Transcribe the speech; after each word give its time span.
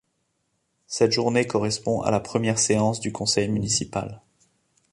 Cette 0.87 1.11
journée 1.11 1.45
correspond 1.45 2.01
à 2.01 2.09
la 2.09 2.19
première 2.19 2.57
séance 2.57 2.99
du 2.99 3.11
conseil 3.11 3.47
municipal. 3.49 4.19